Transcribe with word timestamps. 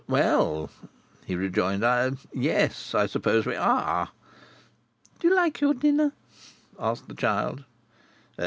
"Well," 0.07 0.71
he 1.27 1.35
rejoined, 1.35 1.85
"I—yes, 1.85 2.95
I 2.95 3.05
suppose 3.05 3.45
we 3.45 3.55
are." 3.55 4.09
"Do 5.19 5.27
you 5.27 5.35
like 5.35 5.61
your 5.61 5.75
dinner?" 5.75 6.13
asked 6.79 7.07
the 7.07 7.13
child. 7.13 7.65